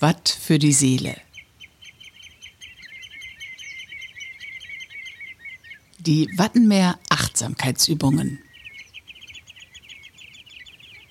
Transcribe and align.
Watt 0.00 0.28
für 0.28 0.58
die 0.58 0.72
Seele. 0.72 1.16
Die 5.98 6.28
Wattenmeer 6.36 6.98
Achtsamkeitsübungen. 7.10 8.38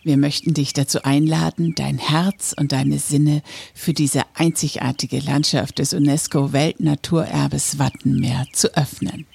Wir 0.03 0.17
möchten 0.17 0.53
dich 0.53 0.73
dazu 0.73 1.03
einladen, 1.03 1.75
dein 1.75 1.99
Herz 1.99 2.55
und 2.57 2.71
deine 2.71 2.97
Sinne 2.97 3.43
für 3.75 3.93
diese 3.93 4.23
einzigartige 4.33 5.19
Landschaft 5.19 5.77
des 5.79 5.93
UNESCO 5.93 6.53
Weltnaturerbes 6.53 7.77
Wattenmeer 7.77 8.47
zu 8.51 8.75
öffnen. 8.75 9.27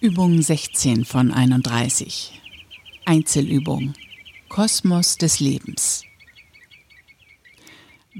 Übung 0.00 0.40
16 0.40 1.04
von 1.04 1.32
31. 1.32 2.40
Einzelübung. 3.04 3.92
Kosmos 4.48 5.18
des 5.18 5.40
Lebens. 5.40 6.07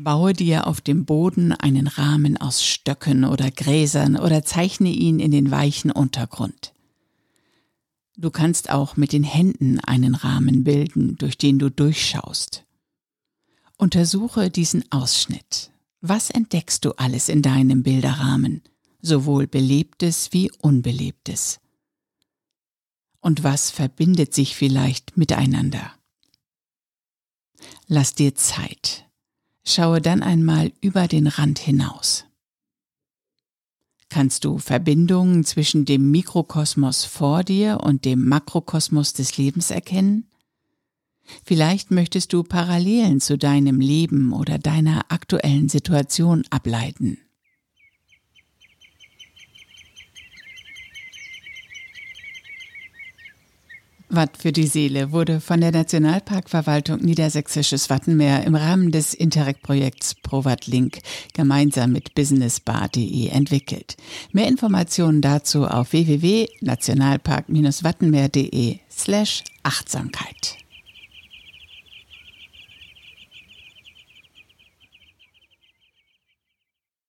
Baue 0.01 0.33
dir 0.33 0.69
auf 0.69 0.81
dem 0.81 1.05
Boden 1.05 1.51
einen 1.51 1.89
Rahmen 1.89 2.37
aus 2.37 2.65
Stöcken 2.65 3.25
oder 3.25 3.51
Gräsern 3.51 4.17
oder 4.17 4.45
zeichne 4.45 4.91
ihn 4.91 5.19
in 5.19 5.33
den 5.33 5.51
weichen 5.51 5.91
Untergrund. 5.91 6.73
Du 8.17 8.31
kannst 8.31 8.71
auch 8.71 8.97
mit 8.97 9.13
den 9.13 9.25
Händen 9.25 9.81
einen 9.81 10.15
Rahmen 10.15 10.63
bilden, 10.63 11.17
durch 11.17 11.37
den 11.37 11.59
du 11.59 11.69
durchschaust. 11.69 12.65
Untersuche 13.77 14.51
diesen 14.51 14.91
Ausschnitt. 14.93 15.73
Was 16.01 16.31
entdeckst 16.31 16.85
du 16.85 16.93
alles 16.93 17.29
in 17.29 17.43
deinem 17.43 17.83
Bilderrahmen, 17.83 18.63
sowohl 19.03 19.49
belebtes 19.49 20.33
wie 20.33 20.53
unbelebtes? 20.61 21.59
Und 23.21 23.43
was 23.43 23.73
verbindet 23.73 24.33
sich 24.33 24.55
vielleicht 24.55 25.17
miteinander? 25.17 25.93
Lass 27.89 28.15
dir 28.15 28.37
Zeit. 28.37 29.08
Schaue 29.71 30.01
dann 30.01 30.23
einmal 30.23 30.73
über 30.81 31.09
den 31.09 31.27
Rand 31.27 31.59
hinaus. 31.59 32.25
Kannst 34.09 34.47
du 34.47 34.57
Verbindungen 34.57 35.45
zwischen 35.45 35.85
dem 35.85 36.11
Mikrokosmos 36.11 37.05
vor 37.05 37.45
dir 37.45 37.81
und 37.83 38.07
dem 38.07 38.27
Makrokosmos 38.27 39.13
des 39.13 39.37
Lebens 39.37 39.71
erkennen? 39.71 40.25
Vielleicht 41.45 41.91
möchtest 41.91 42.33
du 42.33 42.45
Parallelen 42.45 43.21
zu 43.21 43.37
deinem 43.37 43.79
Leben 43.79 44.33
oder 44.33 44.59
deiner 44.59 45.05
aktuellen 45.11 45.69
Situation 45.69 46.45
ableiten. 46.49 47.19
Watt 54.11 54.39
für 54.39 54.53
die 54.53 54.67
Seele 54.67 55.13
wurde 55.13 55.39
von 55.41 55.61
der 55.61 55.71
Nationalparkverwaltung 55.71 57.01
Niedersächsisches 57.01 57.91
Wattenmeer 57.91 58.45
im 58.45 58.55
Rahmen 58.55 58.91
des 58.91 59.13
Interreg-Projekts 59.13 60.15
ProWatt 60.15 60.67
Link 60.67 61.01
gemeinsam 61.35 61.93
mit 61.93 62.15
businessbar.de 62.15 63.29
entwickelt. 63.29 63.99
Mehr 64.33 64.49
Informationen 64.49 65.21
dazu 65.21 65.67
auf 65.67 65.93
www.nationalpark-wattenmeer.de 65.93 68.79
slash 68.91 69.45
Achtsamkeit. 69.63 70.57